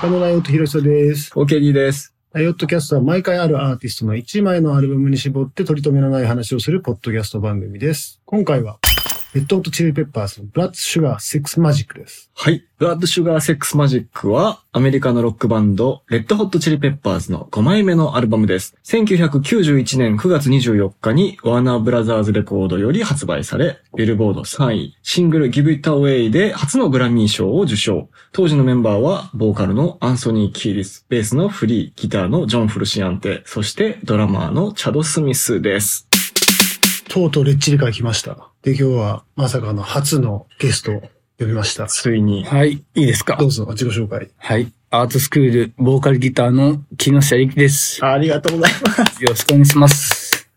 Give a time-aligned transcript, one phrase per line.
[0.00, 1.30] カノーライオットヒロシです。
[1.34, 2.14] OKD です。
[2.32, 8.18] ライオットキャストは毎回あるアーティストの1枚のアルバムに絞って取り留めのない話をするポッドキャスト番組です。
[8.24, 8.78] 今回は、
[9.32, 12.32] レッドホットチリペッパーズのブラッドシュガーセックスマジックです。
[12.34, 12.64] はい。
[12.78, 18.74] ブラッドシュガーセックスマジックは、アメリカのロックバンド、レッドホットチリペッパーズの5枚目のアルバムです。
[18.82, 28.08] 1991年9月24日に、ワーナーブラザーズレコードより発売され、ビルボード3位、シングル Give It Away で初のグラミー賞を受賞。
[28.32, 36.08] 当時のメンバーは、ボーカルのアンソニー・キーディス、ベースのフリー、ギターのジョン・フルシアンテ、そしてドラマーのチャド・スミスです。
[37.08, 38.49] とうとうレッチリから来ました。
[38.62, 41.00] で、今日はまさかの初のゲストを
[41.38, 41.86] 呼びました。
[41.86, 43.36] ついに、はい、いいですか？
[43.36, 44.28] どうぞ、自己紹介。
[44.36, 44.70] はい。
[44.90, 48.04] アートスクール、ボーカルギターの木下力です。
[48.04, 49.22] ありがとうございます。
[49.22, 50.50] よろしくお願いします。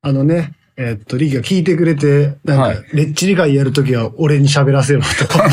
[0.00, 5.06] あのね、えっと、リキが聞いてくれて、なんか、はいレッチリ会やるときは俺に喋らせろと、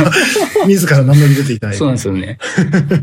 [0.68, 2.38] 自ら名乗り出ていただいてそうなんですよね。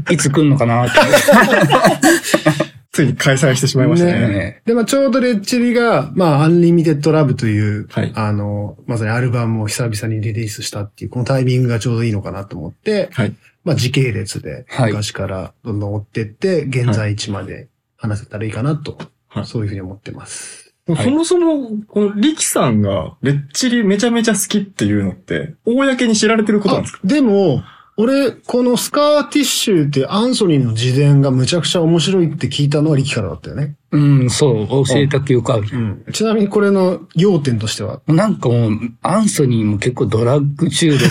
[0.09, 0.99] いつ来んのかなって。
[2.93, 4.13] ついに開催してしまいましたね。
[4.29, 4.63] ね。
[4.67, 8.13] で、まあちょうどレッチリが、まあアンリミテッドラブという、はい。
[8.15, 13.35] あの、まさにアルバムを久々にリリースしたっていう、このタイミングがちょうどいいのかなと思って、はい。
[13.65, 14.93] まあ時系列で、はい。
[14.93, 19.47] 昔からどんどん追ってって、現在地まで話せたらいいかなと、はい。
[19.47, 20.75] そういうふうに思ってます。
[20.87, 21.05] はい。
[21.05, 27.01] そもそも、このリキさんが、レッチリめちゃめちゃ好きっていうのって、公に知られてることなんですか？
[27.05, 27.63] あでも、
[27.97, 33.77] 俺、このスカーティッシュってアンソニーの自伝がむちゃくちゃ面白いって聞いたのはリキからだったよね。
[33.93, 35.69] うん、そう、教えた記憶ある。
[35.71, 36.05] うん。
[36.13, 41.11] ちなみにこれの要点としては、なんかもう、アンソニーも結構ドラッグ中毒。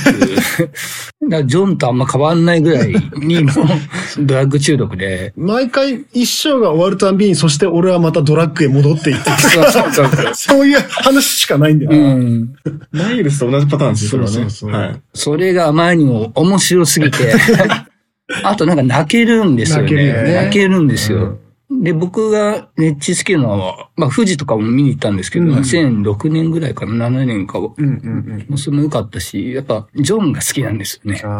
[1.29, 3.55] だジョンとあんま変わんないぐらいにもう
[4.25, 5.31] ドラッグ中毒で。
[5.37, 10.33] 毎回一生が終わるたんびに、そして俺はまたドラッグへ戻っていって、そうそうそうそう。
[10.33, 12.15] そういう話しかないんだような。
[12.15, 12.53] ん。
[12.91, 15.01] マイルスと同じパターンですよ、そうそうそうはい。
[15.13, 17.35] それがあまりにも面白すぎて、
[18.43, 19.83] あとなんか泣けるんですよね。
[19.83, 21.37] 泣けるよね泣けるんですよ。
[21.81, 27.59] で、僕がネッチ好きなのは、まあ、富士とかも見に行ったんですけど、うん2006年ぐらいかな、7年か。
[27.59, 31.29] もうんうんうそれも良かったし、やっぱ、ジョンが好きなんですよねうん。。
[31.31, 31.39] あ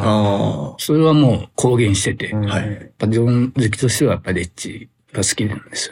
[0.72, 2.40] あそれはもう公言してて、あ。
[2.40, 5.92] やっはいぱジョン好きとしてはやっぱレッチが好きなんですよ。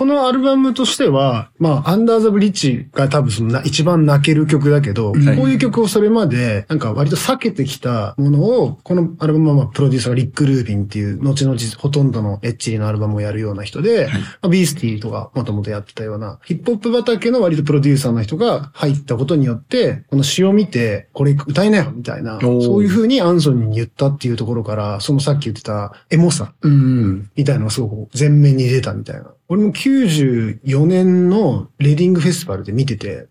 [0.00, 14.08] このアルバムとしては、まあ、アンダーザブリッジが多分そのな一番泣ける曲だけど、はいこういう曲をそれまで、なんか割と避けてきたものを、このアルバムはまあプロデューサーがリック・ルービンっていう、後々ほとんどのエッチリのアルバムをやるような人で、
[14.40, 27.30] まあ、ビースティーとかもともとやってたような、ヒップホップ畑の割とプロデューサーの人が入ったことによって、この詩を見て、これ歌いなよみたいな、そういう風にアンソニーに言ったっていうところから、そのさっき言ってたエモさうん。
[27.36, 29.30] みたいなのがすごく前面に出たみたいな。
[29.52, 33.26] 俺も94年のレディングフェスティバルで見てて、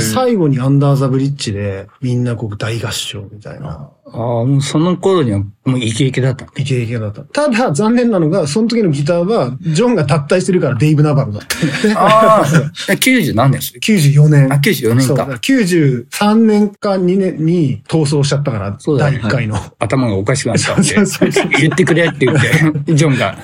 [0.00, 3.88] 最後にアンダーザブリッジでみんなこう大合唱みたいな。
[4.12, 6.46] ああ、もうその頃にはもうイケイケだった。
[6.56, 7.22] イケイケだった。
[7.22, 12.00] ただ残念なのが、その時のギターは、ジョンが脱退してるからデイブ・ナバロだった。
[12.00, 13.60] ああ、90何年？
[13.60, 14.52] です94年。
[14.52, 15.16] あ、94年そう。
[15.16, 15.38] かだら。
[15.38, 19.56] 93年か2年に逃走しちゃったから、そうだね第1回の。
[19.78, 22.40] 頭がおかしくなったんで そうそうそう、言ってくれって言っ
[22.84, 23.38] て、ジョンが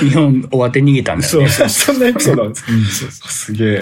[0.00, 1.48] 日本終わって逃げたんだよね。
[1.48, 1.94] そうそう。
[1.94, 3.80] そんなエピソードなんです かすげえ。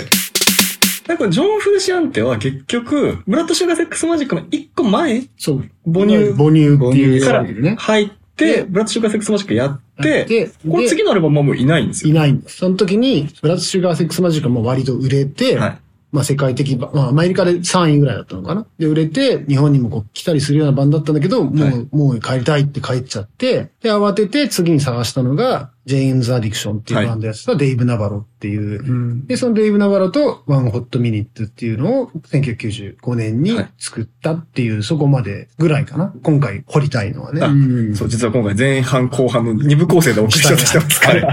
[1.06, 5.64] なんか、ジョン・フルシアンテは結局、ブラッド・シュガー・セックス・マジックの一個前そう。
[5.86, 7.76] 母乳母乳っていうからね。
[7.78, 12.10] 入って、ブラッド・シュガー・セックス・マジックやって、で、この次のアルバムはもういないんですよ。
[12.10, 12.56] いないんです。
[12.56, 15.78] その時に、ブラッドシュガーセックスマジックも割と売れて、はい。
[16.16, 18.66] まあ世界的、まあアメリカで3位ぐらいだったのかな。
[18.78, 36.12] で、売れて、日本にもこう来たりするようなバンドだったんだけど、もう、はいもう帰りたいって帰っちゃって、で、慌てて次に探したのが、ジェーンズ・アディクションっていうバンドやってたデイブ・ナバロっていう、うんで、そのデイブ・ナバロとワン・ホット・ミニットっていうのを1995年に作ったっていう、そこまでぐらいかな。
[36.22, 37.42] 今回掘りたいのはね。
[37.44, 41.32] あうんそう、実は今回前半後半の二部構成でお送りしようとしてますから。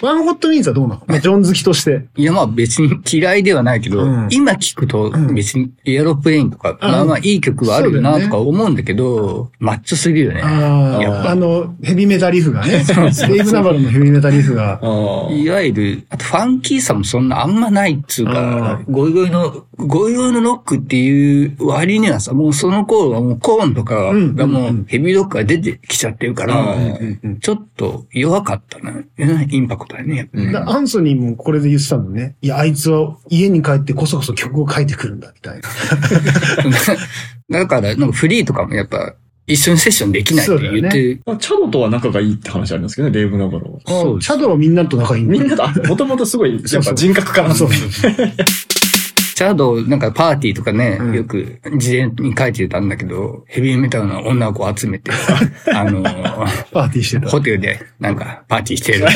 [0.00, 1.02] ワン・ホット・ミニットはどうなの？
[1.06, 2.06] まあジョン好きとして。
[2.16, 4.28] いや、まあ別に嫌いではないけど、うん。
[4.30, 5.34] 今聞くとうん。
[5.34, 10.42] 別にエアロプレインとか、まあまあいい曲はあるよなとか思うんだけど、マッチョすぎるよね。
[10.42, 12.84] あやっあ、あの、ヘビメタリフがね。
[13.28, 14.80] デイブ・ナバロのヘビメタリフが。
[15.30, 28.92] いわゆる、あとファンキーさもそんなあんまないっつうか、ゴイゴイの、ゴイゴイのロックっていう割にはさ、もうその頃はもうコーンとかうんがもうヘビーロックが出てきちゃってるから、うんちょっと弱かったな、
[29.48, 30.16] インパクトだね。
[30.16, 32.36] やっぱうんだアンソニーもこれで言ってたもんね。
[32.42, 35.68] いや、あいつは家に帰ってこそこそ曲を書いてくるんだ、みたいな。
[37.60, 39.14] だから、なんかフリーとかもやっぱ、
[39.46, 43.80] 一緒にセッションできないって言って、まあチャドとは仲がいいって話ありますけどね、デーブ・ナバロは。
[43.86, 48.12] そうチャドはみんなと仲いいんだみんなと、あもともとすごい、やっぱ人格からそうねそう
[49.38, 49.48] そう。
[49.48, 55.10] チャド、なんかパーティーとかね、うんよく事前に書いてたんだけど、ヘビーメタルの女の子を集めて、
[55.74, 56.02] あの、
[56.72, 57.28] パーティーしてた。
[57.28, 59.06] ホテルでなんかパーティーしてる。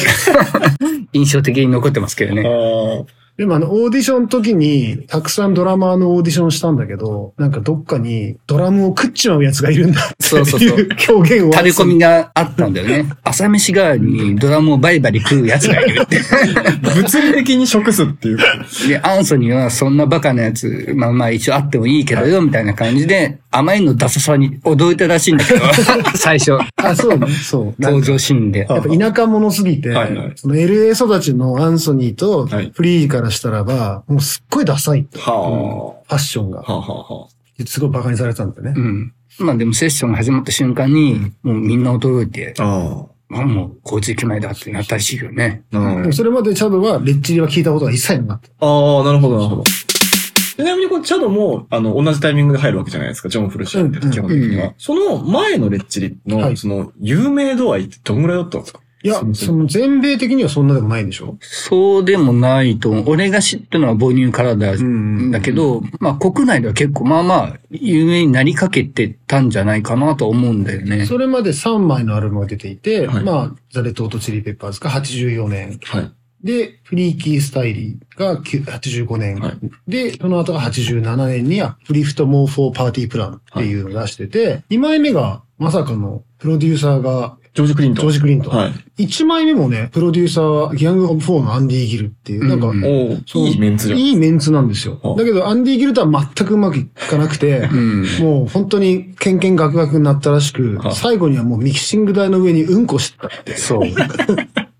[1.13, 2.43] 印象的に残ってますけどね。
[2.47, 11.53] あでもあの、オーディションの時に、たくさんドラマーのオーディションしたんだけど、なんかどっかにドラムを食っちまうやつがいるんだってそうそうそういう表現を。
[11.53, 13.11] 垂れ込みがあったんだよね。
[13.25, 16.19] 朝飯代わりにドラムをバリバリ食うやつがいるって。
[16.19, 16.95] あ。
[16.95, 18.39] 物理的に食すっていう。
[18.87, 25.61] で、アンソニーはそんなバカなやつ、まあまあ一応あってもいいけどよ、みたいな感じで、甘いのダサさに驚いたらしいんだけど、
[26.17, 27.29] 最初、あ、そうね。
[27.29, 27.83] そう。
[27.83, 28.67] 登か場シーンで。
[28.69, 35.19] やっぱ田舎者すぎて、はいはいその LA 育ちのアンソニーとはいフリーからしたらば、もうすっごいダサいと。
[35.21, 36.63] はファッションがあ。。
[36.63, 37.29] はあはあは
[37.67, 38.75] すごい馬鹿にされてたんだよね。
[38.77, 39.15] うん。
[39.39, 43.07] まあでもセッションが始まった瞬間に、もうみんな驚いて、あ。
[43.35, 45.63] ああもうこいつ決まりだってなったらしいよね。
[45.73, 45.79] あ。
[45.79, 48.67] うんそれまでチャドはレッチリは聞いたことが一切なかった。
[48.67, 49.65] ああ、なるほど、なるほど。
[49.65, 54.67] ちなみにこれ、チャドも、あの、同じタイミングで入るわけじゃないですか、ジョン・フルシアって、うん基本的には。
[54.67, 58.81] うんその前のレッチリの、はいその、有名度合いってどんぐらいだったんですか？
[59.05, 61.37] いやその全米的にはそんなでもないでしょ？
[61.41, 63.05] そうでもないと思う。
[63.11, 71.07] 俺が知ったのは母乳からだ、んだけど、まあ国内では結構まあまあ有名になりかけてたんじゃないかなと思うんだよね。
[71.07, 75.81] それまで3枚のアルバムが出ていて、はいまあ、ザ・レッド・ホット・チリ・ペッパーズが84年。
[75.83, 76.13] はい。
[76.45, 79.39] で、 Freaky Styley が9 85年。
[79.39, 88.03] はいで、その後が87年には、 The Uplift Mofo Party Plan っていうのを出してて、2枚目が、まさかの、プロデューサーが、ジョージ・クリントン。
[88.03, 88.57] ジョージ・クリントン。
[88.57, 88.67] は
[88.99, 89.05] い。
[89.05, 93.99] 1枚目もね、プロデューサーは、ギャング・オブ・フォーのアンディ・ギルっていう、なんか、うんういいメンツじゃん。
[93.99, 95.15] いいメンツなんですよあ。
[95.19, 98.07] だけど、アンディ・ギルとは全くうまくいかなくて、 うん。
[98.21, 103.57] もう本当にケンケンガクガクになったらしくあ、最後にはもうミキシング台の上にうんこしたって。
[103.57, 103.91] そう。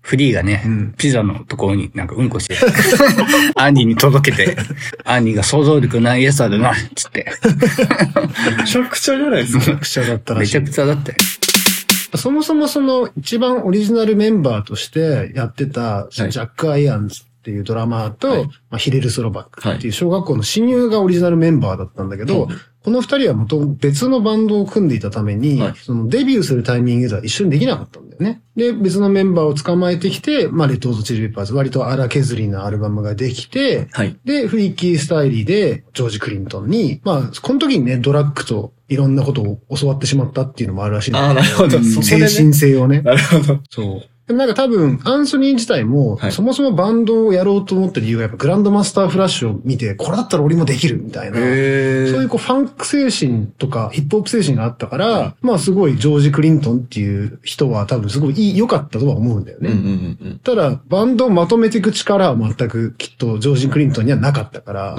[0.01, 2.57] フリーがね、うんピザのところになんかうんこして、
[3.55, 4.57] アンディに届けて、
[5.05, 7.25] アンディが想像力ないやつだな、つって。
[8.57, 9.77] めちゃくちゃじゃないですか。
[9.77, 10.75] くちゃだったらしいめちゃく。
[10.75, 11.15] ちゃだって。
[12.17, 16.31] そもそもその一番オリジナルメンバーとしてやってた、ジはい。
[16.31, 18.45] ャック・アイアンズっていうドラマーと、はい。
[18.45, 22.55] まあ、ヒレル・スロバックっていう小学校の親友がオリジナルメンバーだったんだけど、はい。
[22.83, 25.73] この二人は元々別のバンドを組んでいたために、はい。
[25.75, 28.41] そのデビューするタイミングでは一緒にできなかったんだよね。
[28.55, 34.17] で、別のメンバーを捕まえてきて、まあ、レッド・オート・チリ・ペッパーズ、割と荒削りなアルバムができて、はい。
[34.25, 41.79] で、フリーキースタイリーで、ジョージ・クリントンに、まあ、この時にね、ドラッグといろんなことを教わってしまったっていうのもあるらしいんだああ、なるほど。
[41.81, 42.19] 精。
[42.27, 43.01] 神性をね。
[43.01, 43.59] なるほど。
[43.69, 44.12] そう。
[44.27, 51.37] でもなんか多分、アンソニー自体も、はいそもそもバンドをやろうと思った理由がやっぱグランドマスターフラッシュを見て、これだったら俺もできるみたいな。
[51.39, 59.71] へそういうこうファンク精神とかヒップホップ精神があったから、まあすごいジョージ・クリントンっていう人は多分すごいいい良かったとは思うんだよね。
[59.71, 60.39] うんうんうんうん。
[60.39, 64.95] ただ、バンドをまとめていく力は全くきっとジョージ・クリントンにはなかったから。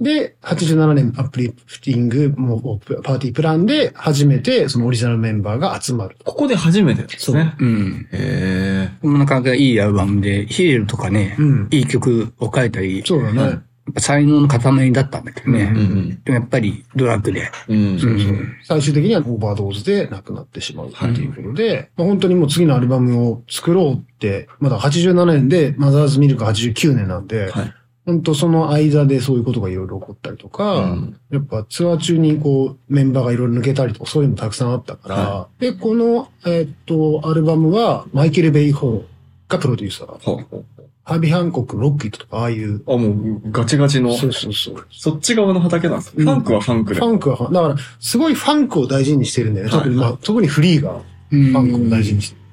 [0.00, 6.16] で、87年アップリフティング、もうパーティープランで初めてそのオリジナルメンバーが集まる。
[6.24, 7.54] ここで初めてですね。
[7.58, 8.08] うん。
[8.12, 9.06] へえ。
[9.06, 13.60] なかなかいいアルバムで、ヒレルとかね、うんいい曲を書いたり、そうだね。
[13.98, 15.64] 才能の塊だったんだけどね。
[15.64, 17.50] うんうんでもやっぱりドラッグで。
[17.68, 17.76] うん。
[17.76, 18.00] うん。
[18.00, 27.74] そうそう最終的にはオーバードーズで亡くなってしまうっていうことで、まあ、本当にもう次のアルバムを作ろうって、まだ87年でマザーズミルク89年なんで、はい。
[28.06, 40.64] 本当その間でそういうことがいろいろ起こったりとか、うんやっぱツアー中にこうメンバーがいろいろ抜けたりとかそういうのもたくさんあったから、はで、この、えーっと、アルバムはマイケル・ベイホーがプロデューサー。
[41.06, 42.82] ハービー・ハンコック、ロッキーとかああいう。
[42.86, 44.86] あ、もう、ガチガチの、そうそうそう。
[44.90, 46.22] そっち側の畑なんですね。
[46.22, 47.00] うんファンクはファンクで。
[47.00, 49.72] ファンクはファン、だから、すごいファンクを大事にしてるんだよね。
[49.72, 51.02] はい特に、まあ、特にフリーが。
[51.28, 52.43] フファンクを大事にしてるね。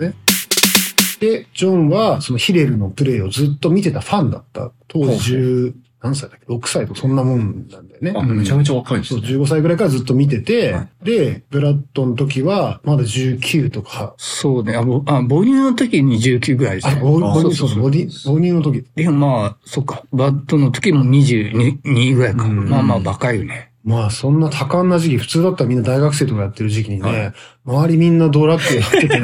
[1.21, 4.71] で、ジョンは、そのヒレルのプレイをずっと見てたファンだった。
[4.87, 8.13] 当時10、何歳だっけ ?6 歳とかそんなもんなんだよね。
[8.15, 9.27] あ、めちゃめちゃ若いですそう、ね。
[9.27, 14.75] 15歳ぐらいからずっと見てて、はで、ブラッドの時は、まだ19とか、そうね。
[14.75, 17.01] あ、ぼあ母乳の時に19ぐらいですあ、ね。
[17.01, 18.83] ボボそうそうそう母乳の時。
[18.95, 20.03] でもまあ、そっか。
[20.11, 22.45] バッドの時も22ぐらいか。
[22.45, 23.70] うんまあまあ、若いよね。
[23.83, 27.33] まあ、そんな多感な時期、普通だったらみんな大学生とかやってる時期にね、はい
[27.63, 29.19] 周りみんなドラッグやってて、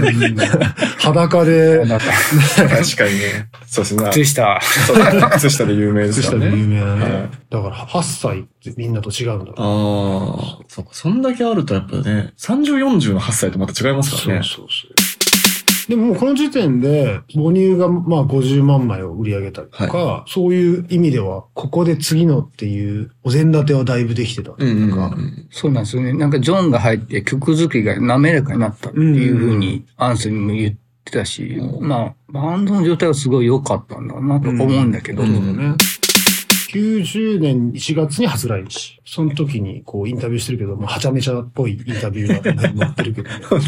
[1.00, 2.00] 裸で、確
[2.96, 3.50] かにね。
[3.66, 4.10] そうですね。
[4.12, 4.62] 靴下。
[4.62, 6.38] そう靴下で有名です靴下。
[6.38, 7.02] で有名なね。
[7.02, 10.90] はいだから8歳ってみんなと違うんだろうああ、そうか。
[10.92, 14.44] そんだけあるとやっぱね、30、40の8歳とまた違いますからね。
[14.44, 15.17] そうそうそう。
[15.88, 25.48] でもこの時点で母乳がまあ50万枚を売り上げたりとか、そういう意味では、ここで次のっていうお膳立てはだいぶできてたとうんうんいうか、うん。
[25.50, 26.14] そうなんですよね。
[26.14, 30.76] なんかジョンが入って曲作りが滑らかになったっていうふうにアンソニーも言っ
[31.06, 31.88] てたし、うん。
[31.88, 35.34] まあ、バンドの状態はすごい良かったんだなと思うんだけど、うん。
[35.34, 35.76] そうだね。
[36.72, 39.00] 90年1月に初来日。
[39.06, 43.60] その時にこうインタビューしてるけど、もうはちゃめちゃっぽいインタビューが載ってるけど、ね、 本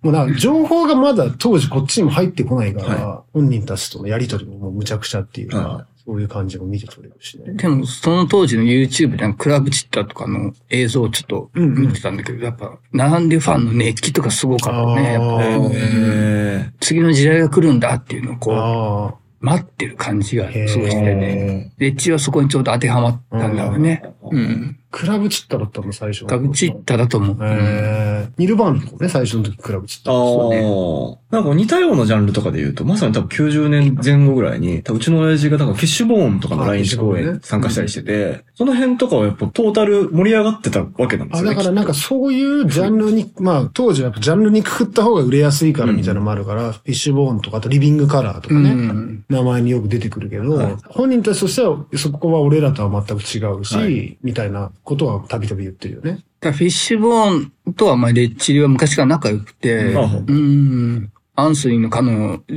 [0.00, 0.06] 当。
[0.06, 7.38] もうなんか情報がまだ当時こっちにも入ってこないから、は本人たちとのやりとりももうむちゃくちゃっていうか、はそういう感じも見て取れるし。
[7.40, 7.54] ね。
[7.54, 16.72] でも、その当時の YouTube でクラブチッタとかの映像をちょっと見てたんだけど、やっぱ、並んでファンの熱気とかすごかったね。
[16.80, 20.50] 次の時代が来るんだっていうのをこ待ってる感じがあ。
[20.50, 21.72] へすごいしてね。
[21.76, 24.02] レッチはそこにちょうど当てはまったんだろうね。
[24.30, 24.78] うん。
[24.92, 26.26] クラブチッタだったの、最初。
[26.26, 27.36] クラブチッタだと思う。
[27.36, 30.12] うんえー、ニルバーンとかね、最初の時クラブチッタ。
[30.12, 41.56] ああ、そなんか似たようなジャンルとかで言うと、まさに多分90年前後ぐらいに、多分うちの親父がなんかキッシュボーンとかの来日公演参加したりしてて、その辺とかはやっぱトータル盛り上がってたわけなんですあ、よね。
[41.56, 49.24] だからなんかそういうジャンルに、まあ当時はやっぱジャンルにくくった方が売れやすいからみたいなのもあるから、フィッシュボーンとか、あとリビングカラーとかね、うん。
[49.30, 56.24] 名前によく出てくるけど、はい本人たちとしてはそこは俺らとは全く違うし、はいみたいなことはたびたび言ってるよね。
[56.40, 61.12] フィッシュボーンとはまあレッチリは昔から仲良くて、あうん。
[61.34, 62.08] アンソニーの彼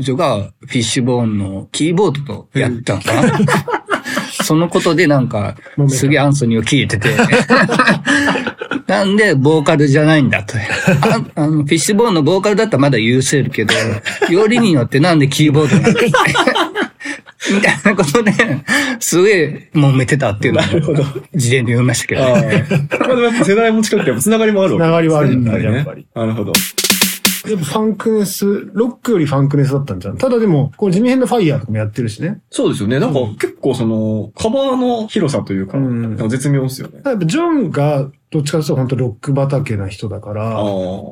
[0.01, 3.39] 女がフィッシュボーンのキーボードとやったのかな
[4.43, 5.55] そのことでなんか
[5.87, 7.09] すげえアンソニーを聞いてて。
[8.87, 10.57] なんで、ボーカルじゃないんだと。
[10.57, 13.73] ああのフィッシュボーンのボーカルだったらまだ許せるけど、
[14.29, 16.74] よりによってなんでキーボードなんだ
[17.53, 18.31] みたいなことで、
[18.99, 20.63] すげえ揉めてたっていうのを、
[21.33, 22.65] 事前で読みましたけどね。
[22.91, 22.97] あ。
[22.97, 26.07] まあでもやっぱ世代も近くて、つながりもあるわけつながりはあるんだやっぱりねやっぱり。
[26.13, 26.53] なるほど。
[27.47, 30.17] やっぱファンクネス、ロックよりファンクネスだったんじゃん。
[30.17, 32.41] ただでも、こう地味編のファイヤーとかもやってるしね。
[32.49, 32.99] そうですよね。
[32.99, 37.01] なんか結構その、カバーの広さというか、うんか絶妙ですよね。
[37.05, 40.63] やっぱジョンがどっちかというと本当ロック畑な人だから、ああ。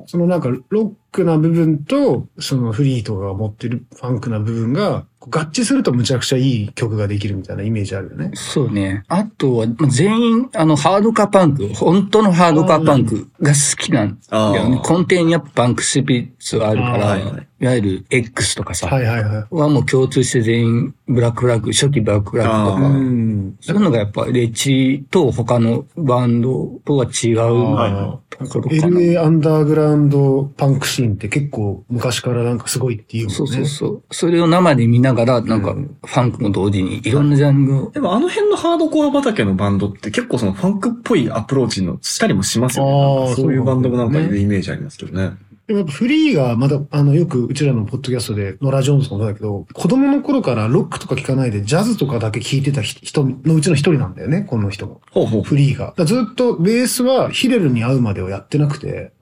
[0.08, 8.32] そのなんかロックな部分と、そのフリーとかが持ってるファンクな部分が、合致するとむちゃくちゃいい曲ができるみたいなイメージあるよね。
[8.34, 9.04] そうね。
[9.08, 14.76] あとは、まあ全員、あの、ハードカーパンク、本当のハードカーパンクが好きなんだよね。
[14.78, 19.46] 根底にやっぱパンクスピリッツがあるから、いはいいわゆる X とかさ、はいはいはい。
[19.50, 23.56] はもう共通して全員ブラックフラッグ、初期ブラックフラッグとあか、うん。
[23.62, 28.20] そういうのがやっぱレッチと他のバンドとは違う。
[28.40, 33.36] LA アンダーグラウンドパンクシーンって結構昔からなんかすごいっていうもんね。
[33.36, 34.04] そうそうそう。
[34.12, 43.36] それを生で見ながら、なんか、ファンクも同時にいろんなジャンルを、でもあの辺のハードコア畑のバンドって結構そのファンクっぽいアプローチのしたりもしますよね。
[43.36, 45.24] そういうバンドもなんかいるイメージありますけどね。
[45.24, 45.38] でも
[45.68, 55.02] やっぱフリーがまだ、あの、よくうちらのポッドキャストで、ノラ・ジョーンズもそうだけど、子供の頃からロックとか聞かないで、ジャズとかだけ聞いてた人のうちの一人なんだよね、この人も。
[55.12, 55.44] ほうほう。
[55.44, 55.94] フリーが。
[56.06, 59.14] ずっとベースはヒレルに会うまでをやってなくて、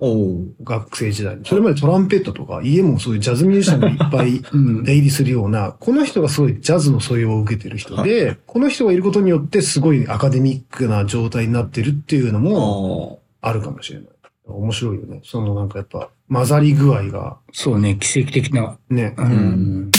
[0.64, 1.46] 学生時代に。
[1.46, 14.10] それまでトランペットとか、家もそういうジャズミュージシャンがいっぱい うん出入りするような、この人がすごいジャズの素養を受けてる人で、この人がいることによってすごいアカデミックな状態になってるっていうのもああるかもしれない。
[14.51, 15.22] 面白いよね。
[15.24, 19.15] そのなんかやっぱ混ざり具合がそうね、奇跡的な、ね。
[19.17, 19.91] うん。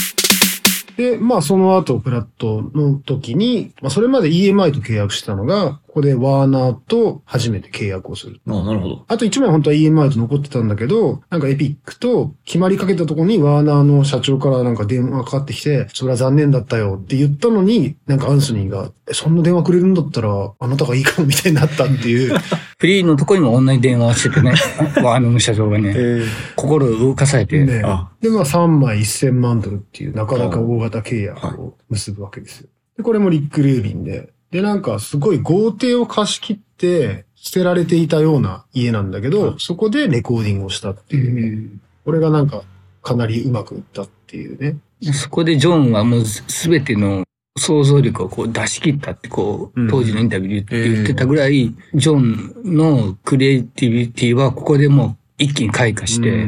[0.96, 8.40] で、まあその後、プラットの時に、まあそれまで EMI と契約したのが、ここでワーナーと初めて契約をする。
[8.48, 8.54] あ。
[8.54, 9.04] ああ、なるほど。
[9.08, 22.38] あと一枚本当は EMI と残ってたんだけど、なんかエピックと決まりかけたところにワーナーの社長からなんか電話がかかってきて、それは残念だったよって言ったのに、なんかアンソニーが、えそんな電話くれるんだったら、あなたがいいかもみたいになったっていう。
[22.78, 24.54] フリーのとこにも同じ電話しててね、
[25.04, 26.24] ワーナーの社長がね、え
[26.56, 32.68] 心を動かされて、ねあで、まあ3枚1000万ドルっていうなかなか大型契約を結ぶわけですよ。
[32.96, 34.31] で、これもリック・ルービンで。
[34.52, 41.80] で、なんかすごい豪邸を貸し切って捨てられていたような家なんだけど、そこでレコーディングをしたっていう。
[42.04, 42.62] これがなんか
[43.02, 44.76] かなりうまくいったっていうね。
[45.12, 47.24] そこでジョンはもうすべての
[47.58, 56.46] 想像力をこう出し切ったってこう当時のインタビューでへー言ってたぐらい、ジョンのクリエイティビティはここでもう一気に開花して、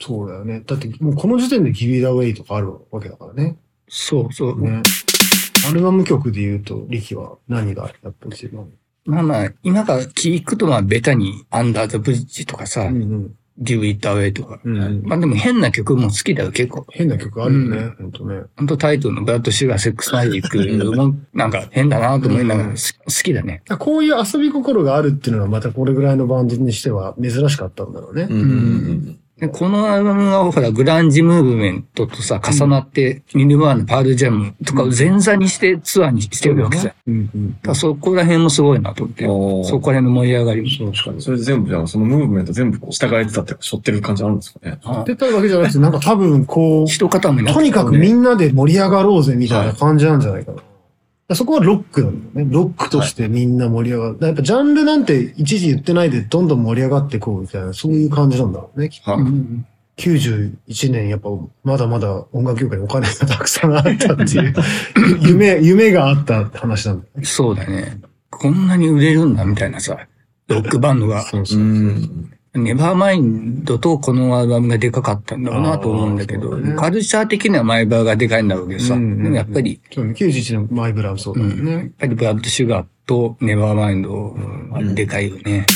[0.00, 0.62] そうだよね。
[0.66, 3.56] だってもうこの時点で Give It Away とかあるわけだからね。
[3.88, 4.60] そうそう。
[4.60, 4.82] ね。
[5.70, 8.68] アルバム曲で言うと、リキは何がやっぱり一番。
[9.06, 14.58] まあまあ、今から聞くとまあベタに Under the Bridge とかさ、うんデューイットアウェイとか。
[14.64, 15.02] うん。
[15.04, 16.86] まあでも変な曲も好きだよ、結構。
[16.88, 18.42] 変な曲あるよね、ほんとね。
[18.56, 20.56] ほんとタイトルの Blood Sugar Sex Magik
[20.96, 23.62] もなんか変だなと思いながらす好きだね。
[23.78, 28.28] こういう遊び心があるっていうのはまたこれぐらいのバンドにしては珍しかったんだろうね。
[28.30, 36.86] うんうんうんでこのアルバムはほらグランジムーブメントとさ、重なって、ニルバーナ、パールジャムとかを前座にしてツアーにしてるわけじゃん。
[36.88, 37.58] だかうんうん。
[37.62, 39.24] らそこら辺もすごいなと思って。
[39.68, 40.92] そこら辺の盛り上がりも。
[40.92, 41.22] 確かに。
[41.22, 44.78] それで全部じゃあ、そのムーブメント全部こう従えてたって背負ってる感じあるんですかね。
[44.84, 50.58] あ出たわけじゃなくて、なんか多分こう、一塊とにかくみんなで盛り上がろうぜみたいな感じなんじゃないかな。
[51.34, 52.52] そこはロックなんだよね。
[52.52, 54.26] ロックとしてみんな盛り上がる。
[54.26, 58.88] やっぱジャンルなんて一時言ってないでどんどん盛り上がっていこうみたいな、そういう感じなんだろうね。
[58.88, 59.66] きっとはいうん
[60.00, 61.28] 91年やっぱ
[61.62, 64.54] まだまだ音楽業界にお金がたくさんあったっていう、
[65.20, 67.24] 夢、夢があったって話なんだよね。
[67.24, 68.00] そうだね。
[68.30, 69.98] こんなに売れるんだみたいなさ、
[70.48, 71.22] ロックバンドが。
[71.22, 72.30] そうそうう。
[72.58, 72.64] ん。
[72.64, 81.88] ネバーマインドとこのアルバムがでかかったんだろうなと思うんだけど、ねカルチャー的にはマイバーがでかいんだろうけどさ、うんうんうんでもやっぱり、そうね91年マイブラウンそうだうん、やっ。
[81.98, 84.34] ぱりブラッドシュガーとネバーマインド
[84.70, 85.66] はでかいよね。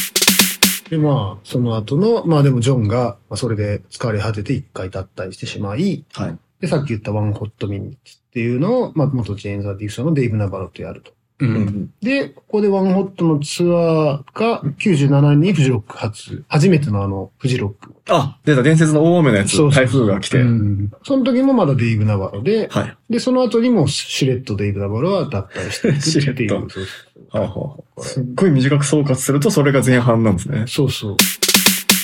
[0.90, 6.38] で、まあ、その後の、まあでもジョンが、まあそれで疲れ果てて一回脱退してしまい、はい。
[6.60, 11.12] で、さっき言ったワンホットミニッツっていうのを、まあ元ジェーンズ・アディクションのデイブ・ナバロとやると。
[11.40, 11.46] う。
[11.46, 11.90] うんん。
[12.00, 17.94] で、ここでワンホットのツアーが97年にフジロック初、初めてのあの、フジロック。
[18.08, 19.56] あ、出た伝説の大雨のやつ。
[19.70, 20.40] 台風が来て。
[20.40, 22.96] うんその時もまだデイブ・ナバロで、はい。
[23.10, 26.00] で、その後にもシュレッド・デイブ・ナバロは脱退してい。
[26.00, 26.84] シュレッドそう
[27.30, 30.64] はあはあはあすっごい短く総括すると、それが前半なんですね。
[30.68, 31.16] そうそう。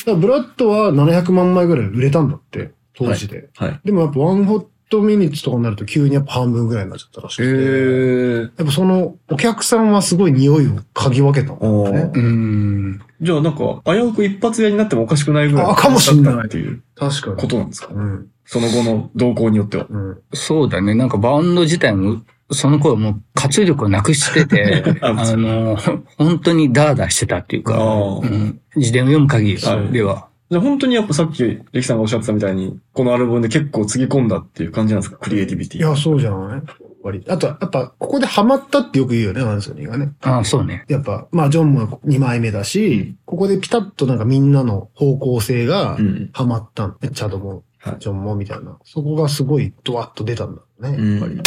[0.07, 3.49] だブラッドは700万枚ぐらい売れたんだって、当時で。
[3.57, 3.81] はい。
[3.85, 7.57] でもやっぱワンホットミニッツとかになると急にやっぱ半分ぐらいになっちゃったらしへくて。
[7.57, 8.41] ー。
[8.59, 11.85] やっぱそのお客さんはすごい匂いを嗅ぎ分けたんねお。
[11.85, 13.01] うん。
[13.23, 15.71] じゃあなんか、危うく一発屋になってもおかしくないぐらい。
[15.71, 17.37] あかもしんないだったっていう確かに。
[17.37, 17.89] ことなんですか？
[17.95, 18.27] うん。
[18.45, 19.87] その後の動向によっては。
[19.89, 20.19] うん。
[20.33, 20.95] そうだね。
[20.95, 25.77] なんかバンド自体も、その頃もう活力をなくしてて、 ああの、
[26.19, 30.30] 本当にダーダーしてたっていうか、うん、自伝を読む限りはいでは。
[30.50, 35.19] じゃあ本当にやっぱさっき、レキさんがおっしゃってたみたいに、このアルバムで結構つぎ込んだっていう感じなんですか？
[35.19, 35.80] クリエイティビティ。
[35.80, 36.62] いや、そうじゃない
[37.02, 40.12] 割とあと、やっぱ、ここでハマったってよく言うよね、アンソニーがね。
[40.23, 40.85] ああ、そうね。
[40.88, 46.30] やっぱ、まあ、ジョンも2枚目だし、ここでピタッとなんかみんなの方向性がうん。
[46.35, 48.76] ハマったんチャドも、はいジョンもみたいな。
[48.85, 51.35] そこがすごいドワッと出たんだね、やっぱり。
[51.35, 51.42] うん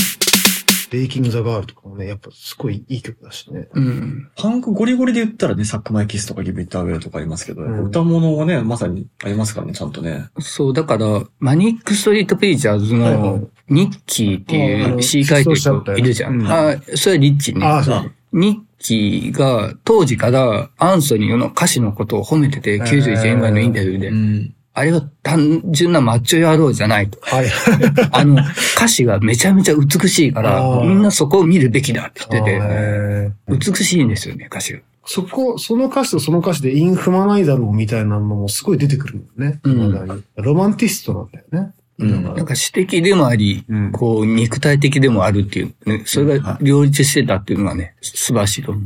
[0.93, 3.67] ベイキング・ザ・ガールとかもね、やっぱすごいいい曲だしね。
[3.73, 4.29] うん。
[4.37, 10.27] パンクゴリゴリで言ったらね、サックマイキスとかギブイットアウェイとかありますけど、うん歌物はね、まさにありますからね、ちゃんとね。
[10.37, 16.45] そう、だから、マニック・ストリート・プリーチャーズのニッキーっていうの C 書いてる人いるじゃん。
[16.45, 17.65] ああ、それはリッチね。
[17.65, 18.11] ああ、そう。
[18.31, 24.11] ニッキーが当時からアンソニーの歌詞のことを褒めてて、91年前のインタビューで。
[24.11, 24.53] ん。
[24.75, 27.19] あれは単純なマッチョ野郎じゃないと。
[27.21, 27.45] はい。
[28.11, 28.41] あの、
[28.75, 34.79] 歌詞がめちゃめちゃ美しいからみんなそこを見るべきだって言ってて、美しいんですよね、歌詞が。
[35.05, 39.59] そこ、その歌詞とその歌詞でイン踏まないだろうみたいなのもすごい出てくるんだよね。
[39.63, 41.73] うんロマンティストなんだよね。
[41.99, 48.83] うんなんか詩的でもあり、うんこう、肉体的でもあるっていう、ね、それが両立してたっていうのがね、素晴らしいと思う。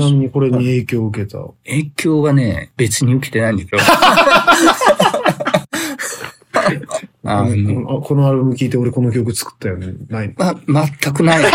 [0.00, 1.38] ちなみにこれに影響を受けた。
[1.64, 3.78] 影響はね、別に受けてないんだけど。
[7.24, 9.94] あの、あこのアルバム聴いて俺この曲作ったよね。
[10.08, 10.34] ないの？
[10.66, 11.44] ま、全くない。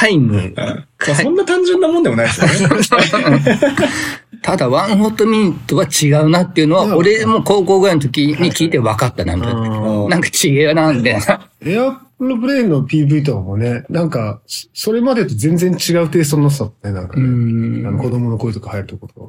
[0.00, 0.54] 皆無。
[0.56, 2.80] まあ、そんな単純なもんでもないですよね。
[4.42, 9.60] ただ、ワンホットミニットは違うなっていうのは、うん俺も高校ぐらいの時に聞いて分かったな、みたいな。
[9.60, 11.48] うんなんか違うな、みたいな。
[11.64, 17.88] エアプロブレインの PV とかもね、なんか、そそれまでと全然違うテイストになってたもんね、なんかうね。
[17.88, 18.10] あの子ん。
[18.10, 19.26] 供の声とか入るとことか。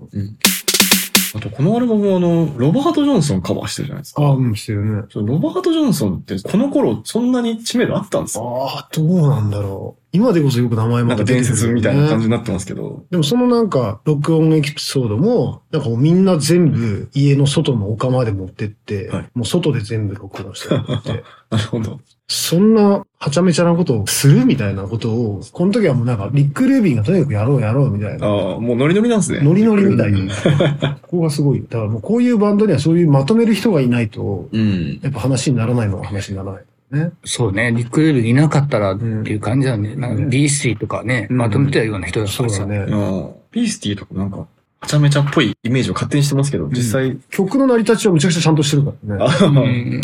[1.36, 4.24] あと、このアルバムはあの、ロバート・ジョンソンカバーしてるじゃないですか。
[4.24, 5.04] ああ、うん、してるね。
[5.14, 8.44] ロバート・ジョンソンって、この頃、そんなに知名度あったんですか？
[8.44, 10.04] ああ、どうなんだろう。
[10.12, 13.06] 今でこそよく名前もなんか伝説みたいな感じになってますけど。
[13.12, 21.24] でもそのなんか、録音エピソードも、なんかみんな全部家の外の丘まで持ってって、はいもう外で全部録音してるって。
[21.52, 22.00] なるほど。
[22.32, 28.28] そんな、はちゃめちゃなことをするみたいなことを、この時はもうなんか、リック・ルービンがとにかくやろうやろうみたいな。
[28.28, 29.42] ああ、もうノリノリなんですね。
[29.42, 30.36] ノリノリみたいうんな。
[31.02, 31.64] ここがすごい。
[31.68, 35.00] だからもうこういうバンドにはそういうまとめる人がいないと、うん。
[35.02, 36.64] やっぱ話にならないのは話にならない。
[36.92, 37.12] ね。
[37.26, 39.96] そうね、リック・レルいなかったらっていう感じだね。
[39.96, 42.56] なんかビースティとかね、うんまとめてたような人だからさ。
[42.56, 42.86] そうだね。
[42.92, 44.48] ああピースティとかなんか、は
[44.88, 50.02] ちゃめちゃっぽいイメージを勝手にしてますけど、実際、曲の成り立ちはむちゃくちゃちゃんとしてるからね。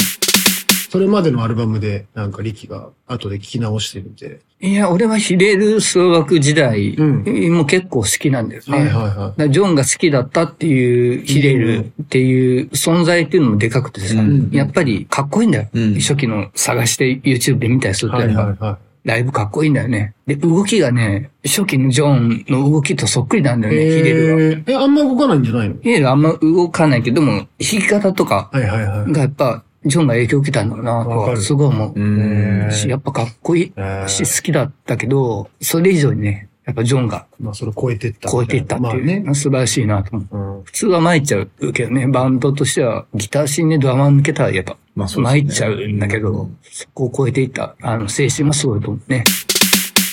[0.96, 4.40] それまでのアルバムで、なんか、リキが後で聞き直してみて。
[4.62, 8.78] いや、俺はヒレル奏楽時代うも結構好きなんだよね。
[8.78, 15.68] はいはいはだからジョンが好きだったっていうヒレルっていう存在っていうのもでかくてさ、うんやっぱりかっこいいんだよ。
[15.74, 18.10] うん初期の探して YouTube で見たりすい。
[18.10, 20.16] るとはいはいはライブかっこいいんだよね。
[20.26, 23.76] で、動きがね、初期のジョンの動きとそっくりなんだい。
[23.76, 24.72] よね、ヒレルが。
[24.72, 25.76] えあんま動かないんじゃないの？
[25.84, 29.12] ヒレルあんま動かないけども、弾き方とかはいはいはい。
[29.12, 31.94] がやっぱ、ジョンが影響を受けたんだろうな、とかるすごい思う。
[31.96, 32.72] うん。
[32.72, 38.30] しやっぱかっこいいえーし、好きだったけど、それ以上にね、やっぱジョンがまあ、それ超えてった。
[38.30, 39.36] 超えていったっていう、まあね。
[39.36, 40.38] 素晴らしいなと思う。
[40.58, 40.64] うん。
[40.64, 49.24] 普通は参っちゃうけどね、バンドとしてはギターシーンでドラマー抜けたらやっぱ参っちゃうんだけど、そこを超えていった、あの、精神もすごいと思うね。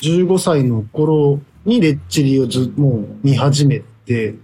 [0.03, 3.92] 15歳の頃にレッチリをずもう見始めて、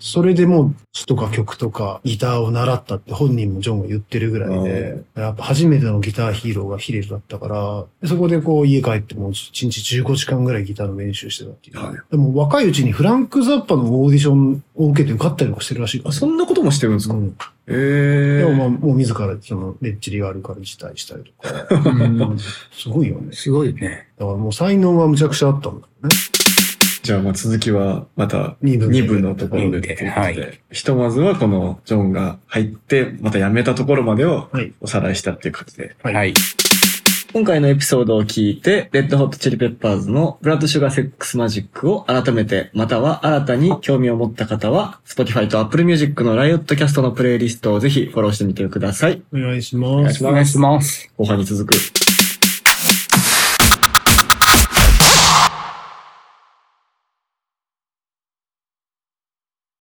[0.00, 11.78] それでもう詩とか曲とかギターを習ったって本人もジョンが言ってるぐらいで、やっぱ初めてのギターヒーローがヒレルだったから、でそこでこう家帰ってもう1日15時間ぐらいギターの練習してたっていう。
[11.78, 17.36] はいでも若いうちにフランク・ザッパのオーディションを受けて受かったりとかしてるらしいからあ、そんなこともしてるんですか、うん
[17.70, 21.66] ええでもまあ、もう自らそのレッチリがあるから辞退したりとか。
[21.70, 22.38] う ん
[22.72, 23.32] すごいよね。
[23.32, 24.08] すごいね。
[24.18, 26.37] だからもう才能はむちゃくちゃあったんだよね。
[27.08, 34.74] じゃあまあ続きはまた二部2部のところでっていうことで、はいひとまずはこのジョンが入って、また辞めたところまでをはい。
[34.82, 35.96] おさらいしたっていう感じで。
[36.02, 36.34] はいはい。
[37.32, 49.22] 今回のエピソードを聞いて、レッドホットチリペッパーズのブラッドシュガーセックスマジックを改めて、または新たに興味を持った方は、Spotify と Apple Music のライオットキャストのプレイリストをぜひフォローしてみてください。
[49.32, 49.94] お願いしおます。
[50.02, 51.10] 願いしますお願いします。
[51.16, 52.17] 後半に続く。